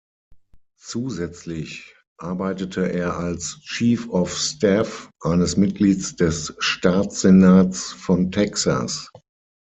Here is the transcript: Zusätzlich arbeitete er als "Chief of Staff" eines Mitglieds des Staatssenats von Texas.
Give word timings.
Zusätzlich 0.79 1.95
arbeitete 2.17 2.91
er 2.91 3.17
als 3.19 3.59
"Chief 3.59 4.09
of 4.09 4.35
Staff" 4.35 5.11
eines 5.21 5.57
Mitglieds 5.57 6.15
des 6.15 6.55
Staatssenats 6.57 7.91
von 7.93 8.31
Texas. 8.31 9.11